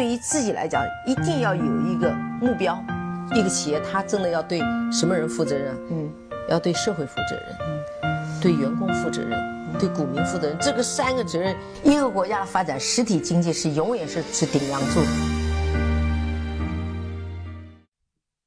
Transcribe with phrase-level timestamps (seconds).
[0.00, 2.10] 对于自己来讲，一定要有一个
[2.40, 2.82] 目标。
[3.34, 4.58] 一个企业，它真的要对
[4.90, 5.76] 什么人负责任？
[5.90, 6.10] 嗯，
[6.48, 7.44] 要对社会负责任，
[8.04, 9.38] 嗯，对员工负责任，
[9.78, 10.56] 对股民负责任。
[10.58, 15.00] 这个三个责任，一个国家的发展，实体经济是永远是是顶梁柱。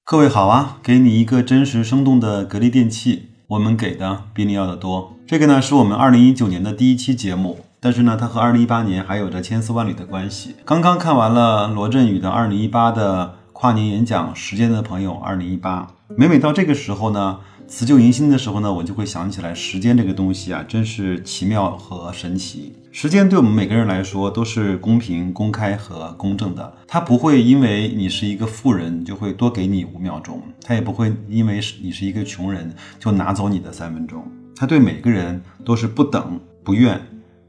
[0.06, 5.14] 各位好啊，给你一个真实生动的格力电器，我们给的比你要的多。
[5.28, 7.60] 这个呢，是我们二零一九年的第一期节目。
[7.84, 10.56] 但是呢，它和二零一八年还有着千丝万缕的关系。
[10.64, 15.86] 刚刚看完了罗振宇的二零一八的跨年演讲，《时间的朋友》二零一八。
[16.16, 22.74] 每每到这个时候呢，辞旧迎新的时候呢，我就会想起来，时间这个东西啊，真是奇妙和神奇。
[22.94, 26.74] 时间对我们每个人来说都是公平、公开和公正的。
[26.88, 34.24] 它不会因为你是一个富人就会多给你五秒钟，它也不会因为你是一个穷人就拿走你的三分钟。
[34.56, 37.02] 它对每个人都是不等、不怨。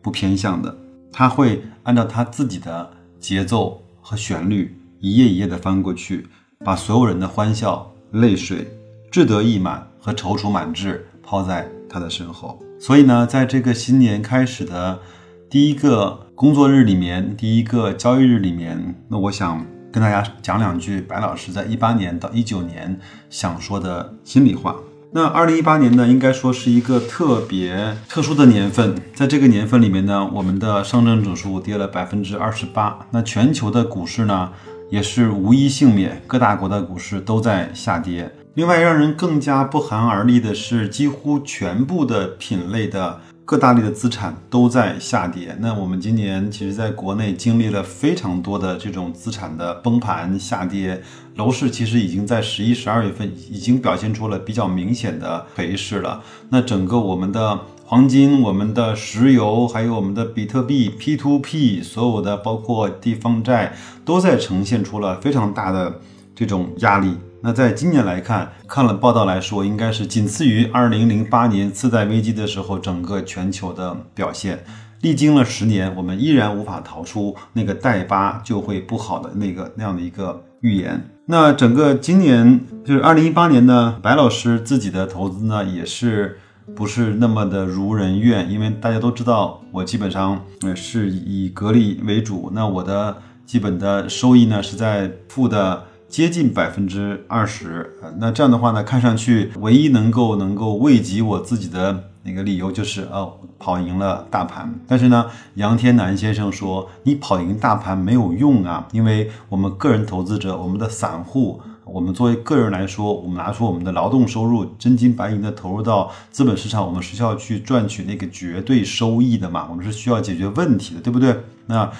[0.05, 0.77] 不偏向的，
[1.11, 6.29] 他会按照他自己的节奏和旋律，一页一页的翻过去，
[6.62, 8.70] 把所有人的欢笑、泪水、
[9.11, 12.62] 志得意满和踌躇满志抛在他的身后。
[12.78, 15.01] 所以呢，在这个新年开始的
[15.48, 23.00] 第一个工作日里面，第一个交易日里面，那我想跟大家讲两句白老师在一八年到一九年
[23.31, 24.77] 想说的心里话。
[25.17, 28.97] 那二零一八年呢，应该说是一个特别特殊的年份。
[29.15, 32.98] 在这个年份里面呢，我们的上证指数跌了百分之二十八。
[33.12, 34.51] 那全球的股市呢，
[34.91, 38.29] 也是无一幸免，各大国的股市都在下跌。
[38.55, 43.21] 另外，让人更加不寒而栗的是，几乎全部的品类的。
[43.47, 45.56] 各大类的资产都在下跌。
[45.61, 51.03] 那我们今年其实在国内经历了非常多的这种资产的崩盘下跌，
[51.37, 56.22] 楼市其实已经在十一、十二月份已经表现出了比较明显的颓势了。
[56.48, 66.00] 那整个我们的黄金、我们的石油，还有我们的比特币 P2P，所有的包括地方债，都在呈现出了非常大的
[66.34, 67.15] 这种压力。
[67.47, 74.65] 那在今年来看，看了报道来说，应该是仅次于二零零八年次贷危机的时候整个全球的表现。
[75.03, 81.10] 历经了十年，我们依然无法逃出那个贷疤就会不好的那个那样的一个预言。
[81.27, 86.38] 那整个今年就是二零一八年呢，白老师自己的投资呢也是
[86.75, 95.84] 不是那么的如人愿，因为大家都知道，我基本上呃是以格力为主，那我的基本的收益呢是在负的。
[96.14, 104.72] 接近百分之二十，那这样的话呢，看上去唯一能够能够慰藉我自己的那个理由就是哦，跑赢了大盘。
[104.86, 105.26] 但是呢，
[105.56, 121.36] 杨天南先生说，你跑赢大盘没有用啊，因为我们个人投资者，我们的散户，我们作为个人来说，我们拿出我们的劳动收入，真金白银的投入到资本市场，我们是需要去赚取那个绝对收益的嘛，我们是需要解决问题的，对不对？
[121.66, 121.91] 那。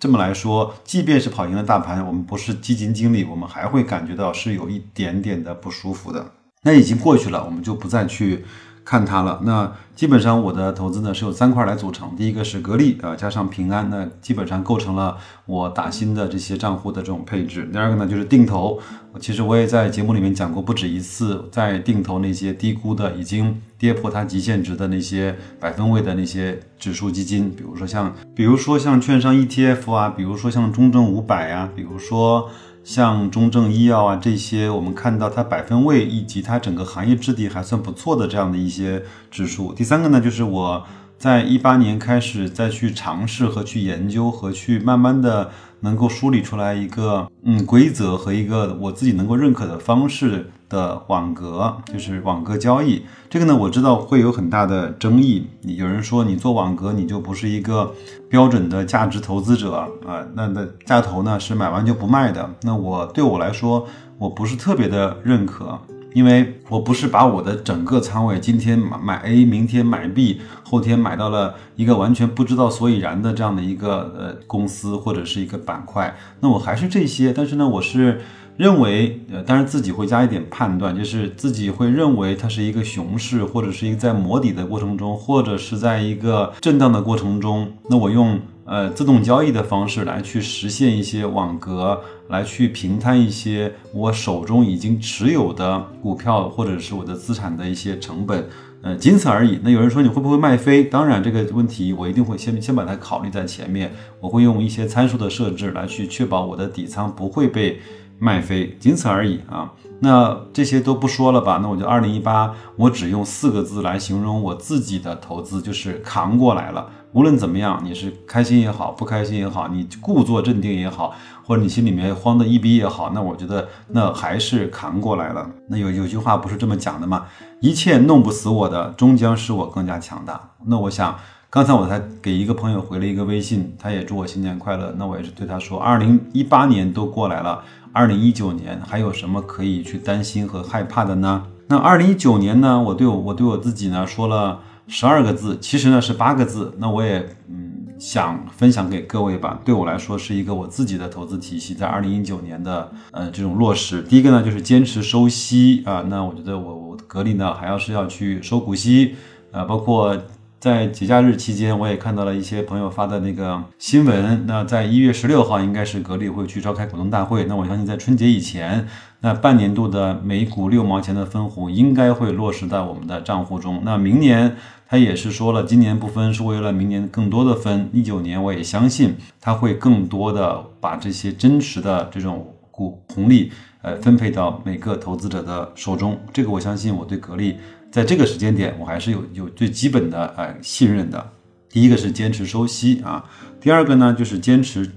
[0.00, 6.32] 这么来说，即便是跑赢了大盘，我们不是基金经理，我们还会感觉到是有一点点的不舒服的。
[6.62, 8.44] 那已经过去了，我们就不再去。
[8.88, 17.68] 看它了，那基本上我的投资呢是有三块来组成，第一个是格力啊，加上平安，那基本上构成了我打新的这些账户的这种配置。
[17.70, 18.80] 第二个呢就是定投，
[19.20, 32.48] 其实我也在节目里面讲过不止一次，在定投那些低估的、已经跌破它极限值的那些百分位的那些指数基金，比如说像，比如说像券商 ETF 啊，比如说像中证五百啊，比如说。
[32.88, 39.74] 像中证医药啊这些，我们看到它百分位以及它整个行业质地还算不错的这样的一些指数。
[39.74, 40.86] 第三个呢，就是我
[41.18, 45.50] 在一八年开始再去尝试和去研究和去慢慢的。
[45.80, 53.02] 能够梳理出来一个嗯规则和一个我自己能够认可的方式的网格，就是网格交易。
[53.30, 55.46] 这个呢，我知道会有很大的争议。
[55.62, 57.94] 有人说你做网格你就不是一个
[58.28, 59.74] 标准的价值投资者
[60.06, 62.50] 啊，那那价投呢是买完就不卖的。
[62.62, 63.86] 那我对我来说，
[64.18, 65.78] 我不是特别的认可。
[66.14, 78.22] 因为我不是把我的整个仓位今天买买 A，明天买 B，后天买到了一个完全不知道所以然的这样的一个呃公司或者是一个板块，那我还是这些，但是呢，我是
[78.58, 88.38] 认为，呃，当然自己会加一点判断，就是自己会认为它是一个熊市，或者是一个在磨底的过程中，或者是在一个震荡的过程中，那我用。
[88.70, 98.46] 呃，自动交易的方式来去实现一些网格，来去平摊一些我手中已经持有的股票或者是我的资产的一些成本，
[98.82, 99.58] 呃，仅此而已。
[99.62, 100.84] 那有人说你会不会卖飞？
[100.84, 103.90] 当然，这个问题我一定会先先把它考虑在前面，
[104.20, 107.80] 我会用一些参数的设置来去确保我的底仓不会被
[108.18, 109.72] 卖飞，仅此而已啊。
[110.00, 111.58] 那这些都不说了吧？
[111.60, 116.88] 那我就二零一八，我只用四个字来形容我自己的投资，就是扛过来了。
[117.12, 125.50] 无论怎么样，你是开心也好，不开心也好，你故作镇定也好，或者你心里面慌的一逼也好，那我觉得那还是扛过来了。
[125.68, 127.26] 那有有句话不是这么讲的吗？
[127.60, 130.50] 一切弄不死我的，终将使我更加强大。
[130.66, 131.18] 那我想，
[131.50, 134.94] 刚才我才给一个朋友回了一个微信，他也祝我新年快乐。
[134.98, 141.44] 那我也是对他说，二零一八年都过来了，二零一九年还有什么可以去担心和害怕的呢？
[141.68, 144.60] 那二零一九年呢，我对我我对我自己呢说了。
[144.90, 146.72] 十二个字，其实呢是八个字。
[146.78, 149.60] 那我也嗯想分享给各位吧。
[149.62, 154.00] 对我来说是一个我自己的投资体系，在二零一九年的呃这种落实。
[154.00, 156.02] 第一个呢就是坚持收息啊。
[156.08, 159.16] 那我觉得我我格力呢还要是要去收股息
[159.52, 160.16] 啊，包括。
[160.60, 164.44] 在节假日期间，我也看到了一些朋友发的那个新闻。
[164.46, 167.44] 那在一月十六号，应该是格力会去召开股东大会。
[167.44, 168.88] 那我相信，在春节以前，
[169.20, 173.82] 那半年度的每股六毛钱的分红应该会落实在我们的账户中。
[173.84, 174.56] 那明年
[174.88, 177.88] 他也是说了，今年不分是为了明年更多的分。
[177.92, 183.52] 一九年，我也相信他会更多的把这些真实的这种股红利，
[183.82, 186.18] 呃，分配到每个投资者的手中。
[186.32, 187.58] 这个我相信，我对格力。
[187.90, 191.32] 在这个时间点，我还是有有最基本的呃信任的。
[191.70, 193.24] 第一个是坚持收息啊，
[193.60, 194.90] 第二个呢就是坚持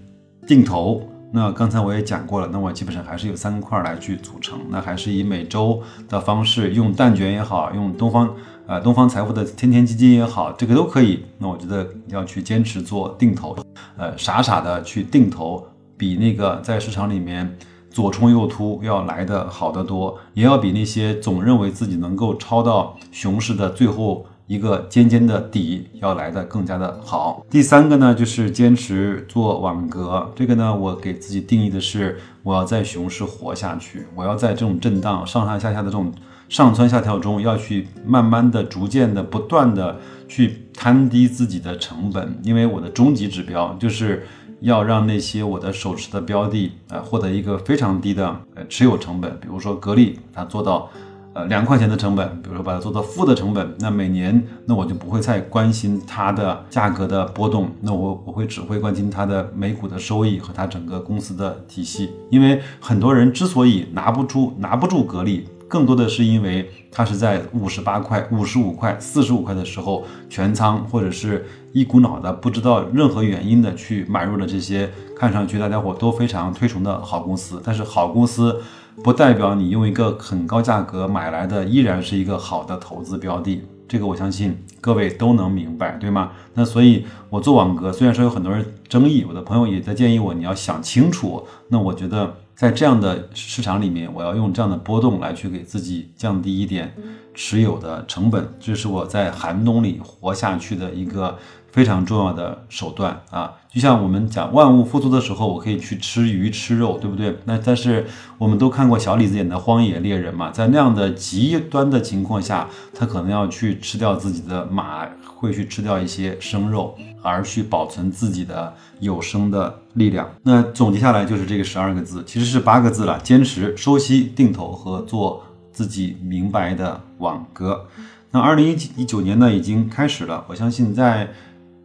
[0.47, 1.07] 定投。
[1.33, 4.59] 那刚才我也讲过了，那我基本上还是有三块来去组成。
[4.69, 8.35] 那还是以每周的方式，用蛋卷也好，用东方
[8.67, 11.23] 呃东方财富的天天基金也好，这个都可以。
[11.38, 13.55] 那我觉得要去坚持做定投，
[13.97, 15.65] 呃傻傻的去定投，
[15.97, 17.57] 比那个在市场里面。
[17.91, 27.45] 左冲右突要来的好得多，也要比那些总认为自己能够抄到熊市的最后一个尖尖的底要来的更加的好。
[27.49, 30.31] 第三个呢，就是坚持做网格。
[30.33, 36.13] 这个呢，我给自己定义的是，我要在熊市活下去，我要在这种震荡上上下下的这种
[36.47, 39.97] 上蹿下跳中，要去慢慢的、逐渐的、不断的
[40.29, 44.25] 去摊低自己的成本，因为我的终极指标就是。
[44.62, 50.90] 要让那些我的手持的标的，呃，获得一个非常低的呃持有成本，比如说格力，它做到，
[51.34, 65.48] 呃两块钱的成本，比如说把它做到负的成本，那每年那我就不会再关心它的价格的波动，那我我会只会关心它的每股的收益和它整个公司的体系，因为很多人之所以拿不出拿不住格力。
[65.71, 77.62] 更多的是因为它是在五十八块、五十五块、四十五块的时候全仓，或者是一股脑的不知道任何原因的去买入了这些看上去大家伙都非常推崇的好公司。
[77.63, 78.62] 但是好公司
[79.01, 83.63] 不代表你用一个很高价格买来的依然是一个好的投资标的。
[83.88, 86.31] 这个我相信各位都能明白，对吗？
[86.53, 91.47] 那所以，我做网格虽然说有很多人争议，我的朋友也在建议我，你要想清楚。
[91.69, 92.35] 那我觉得。
[92.56, 96.94] 在这样的市场里面，我要用这样的波动来去给自己降低一点
[97.33, 101.38] 持有的成本，这是我在寒冬里活下去的一个
[101.71, 103.53] 非常重要的手段啊！
[103.73, 107.38] 就像我们讲万物复苏的时候，我可以去吃鱼吃肉，对不对？
[107.45, 108.06] 那但是
[108.38, 116.95] 我们都看过小李子演的《荒野猎人》嘛，在那样的极端的情况下，他可能要去吃掉自己的马，会去吃掉一些生肉。
[117.23, 120.27] 而去保存自己的有生的力量。
[120.41, 127.85] 那总结下来就是这个十二个字，其实是八个字了：坚持、收息、定投和做自己明白的网格。
[128.31, 130.44] 那二零一九年呢，已经开始了。
[130.47, 131.29] 我相信，在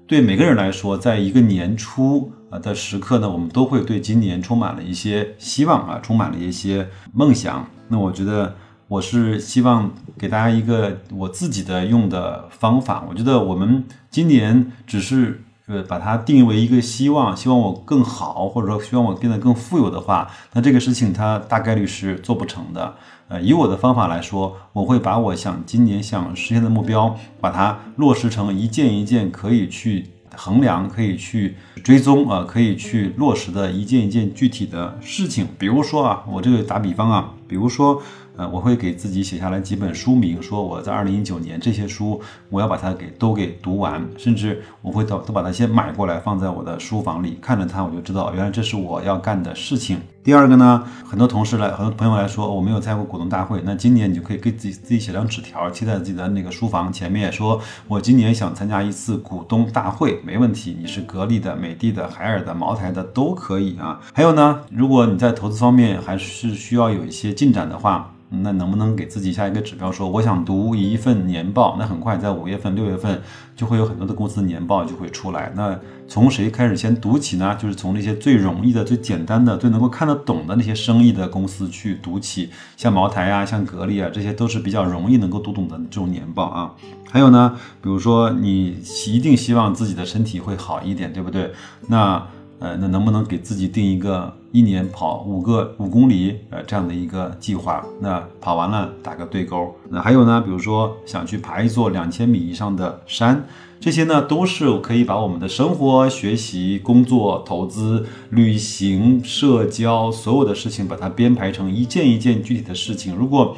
[0.06, 7.68] 对每个人来说，在一个年初啊的时刻呢，我们都会对今年充满了一些希望啊，充满了一些梦想。
[7.88, 8.54] 那我觉得。
[8.88, 13.04] 我是希望给大家一个我自己的用的方法。
[13.08, 22.94] 我觉得我们今年只是呃把它定义为一个希望，希望我更好，或者说希望我变得更富有的话，那这个事情它大概率是做不成的。
[23.28, 35.46] 呃，以我的方法来说，我会把我想今年想实现的目标，把它落实成一件一件可以去衡量、可以去追踪啊，可以去落实的一件一件具体的事情。
[35.58, 38.02] 比如说啊，我这个打比方啊，比如说。
[38.38, 49.98] 呃，我会给自己写下来几本书名，说我在二零一九年这些书，我要把它给都给读完，甚至我会都都把它先买过来放在我的书房里，看着它我就知道，原来这是我要干的事情。
[50.26, 64.00] 第二个呢，很多同事来，很多朋友来说，我没有参加过股东大会，那今年你就可以给自己自己写张纸条，贴在自己的那个书房前面，说我今年想参加一次股东大会，没问题，你是格力的、美的的、海尔的、茅台的都可以啊。
[64.12, 68.10] 还有呢，如果你在投资方面还是需要有一些进展的话。
[68.28, 71.76] 那能不能给自己下一个指标，说我想读一份年报？
[71.78, 73.22] 那很快在五月份、六月份
[73.56, 75.50] 就会有很多的公司年报就会出来。
[75.56, 77.56] 那从谁开始先读起呢？
[77.58, 86.74] 就是从那些最容易的、最简单的、最能够看得懂的那些生意的公司去读起，像茅台啊，像格力啊，这些都是比较容易能够读懂的这种年报啊。
[87.10, 91.50] 还有呢，比如说你一定希望自己的身体会好一点，对不对？
[91.88, 92.24] 那
[92.58, 97.84] 呃，那能不能给自己定一个一年跑五个五公里呃这样的一个计划？
[98.00, 99.74] 那跑完了打个对勾。
[99.90, 103.44] 那还有呢，比如说想去爬一座两千米以上的山，
[103.78, 113.14] 这些呢都是可以把我们的生活、学习、工作、投资、旅行、社交所有的事情把它编排成一件一件具体的事情。
[113.14, 113.56] 如果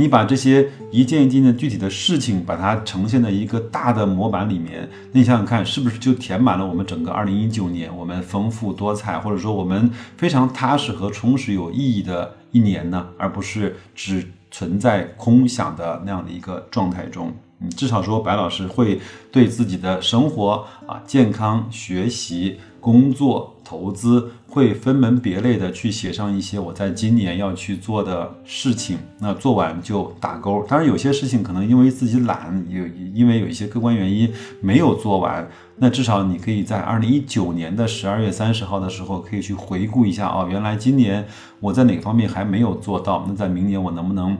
[0.00, 13.08] 你把这些一件一件的具体的事情，把它呈现在一个大的模板里面，那你想想看，是不是就填满了我们整个二零一九年我们丰富多彩，或者说我们非常踏实和充实有意义的一年呢？
[13.18, 17.30] 而不是只存在空想的那样的一个状态中。
[17.60, 18.98] 嗯，至少说白老师会
[19.30, 23.54] 对自己的生活啊、健康、学习、工作。
[23.64, 30.64] 投资会分门别类的去写上一些我在今年要去做的事情，那做完就打勾。
[30.68, 35.48] 当然，有些事情可能因为自己懒，有因为有一些客观原因没有做完。
[35.82, 41.26] 那至少你可以在二零一九年的十二月三十号的时候，可以去回顾一下哦，原来今年
[41.58, 43.24] 我在哪个方面还没有做到？
[43.26, 44.36] 那在明年我能不能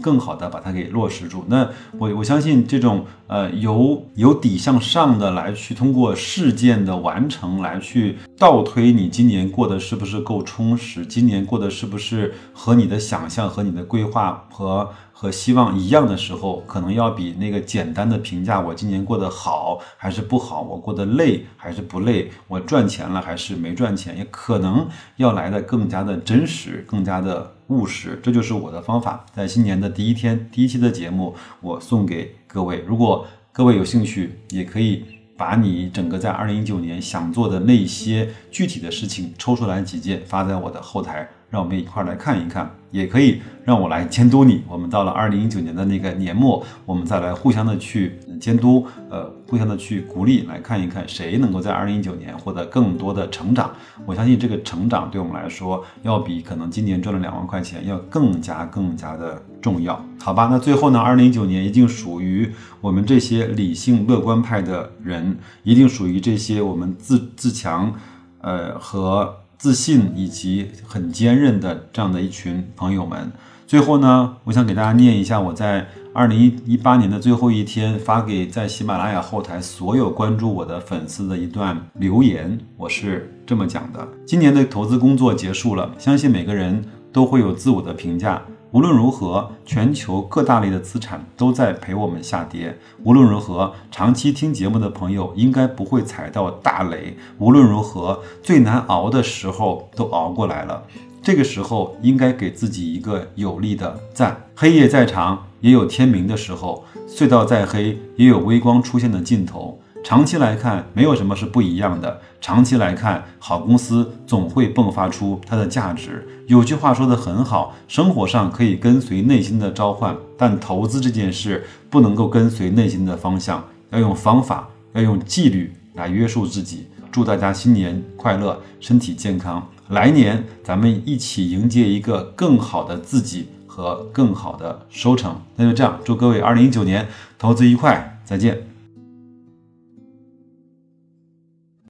[0.00, 1.44] 更好的把它给落实住？
[1.48, 11.06] 那我我相信这种呃由由底向上的来去通过事件的完成来去倒推你今年过得是不是够充实？
[11.06, 14.90] 今年过得是不是和你的想象和你的规划和？
[15.16, 28.20] 和希望一样的时候，可能要比那个简单的评价我今年过得好还是不好，我过得累还是不累，我赚钱了还是没赚钱，也可能要来的更加的真实，更加的务实。
[28.24, 32.84] 这就是我的方法，在新年的第一天，第一期的节目，我送给各位。
[32.86, 35.04] 如果各位有兴趣，也可以
[35.36, 41.28] 把你整个在二零一九年想做的那些具体的事情抽出来几件，发在我的后台。
[41.54, 44.64] 让我们一块儿来看一看，也可以让我来监督你。
[44.68, 53.70] 我们到了二零一九年的那个年末，我们再来互相的去监督，呃，互相的去鼓励，来看一看谁能够在二零一九年获得更多的成长。
[54.04, 60.48] 我相信这个成长对我们来说，要比可能今年赚了两万块钱要更加更加的重要，好吧？
[60.50, 67.94] 那最后呢，二零一九年一定属于我们这些理性乐观派的人，一定属于这些我们自自强，
[68.40, 69.36] 呃和。
[69.64, 73.32] 自信以及很坚韧的这样的一群朋友们，
[73.66, 82.58] 最后呢，我想给大家念一下我在二零一八年的最后一天发给在喜马拉雅后台所有关注我的粉丝的一段留言。
[82.76, 88.42] 我是这么讲的：今年的投资工作结束了，相信每个人都会有自我的评价。
[88.74, 92.76] 无论如何，全球各大类的资产都在陪我们下跌。
[93.04, 97.16] 无论如何，长期听节目的朋友应该不会踩到大雷。
[97.38, 100.82] 无论如何，最难熬的时候都熬过来了。
[101.22, 104.44] 这个时候应该给自己一个有力的赞。
[104.56, 109.78] 黑夜再长，也有天明的时候；隧道再黑，也有微光出现的尽头。
[110.04, 112.20] 长期来看，没有什么是不一样的。
[112.38, 116.28] 长期来看，好公司总会迸发出它的价值。
[116.46, 126.86] 有句话说得很好，生活上可以跟随内心的召唤，但投资这件事不能够跟随内心的方向，要用方法，要用纪律来约束自己。
[127.10, 135.40] 祝大家新年快乐，身体健康，来年咱们一起迎接一个更好的自己和更好的收成。
[135.56, 137.08] 那就这样，祝各位二零一九年
[137.38, 138.73] 投资愉快，再见。